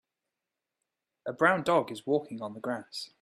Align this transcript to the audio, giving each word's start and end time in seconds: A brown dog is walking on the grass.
A 1.27 1.33
brown 1.33 1.61
dog 1.61 1.91
is 1.91 2.07
walking 2.07 2.41
on 2.41 2.55
the 2.55 2.59
grass. 2.59 3.09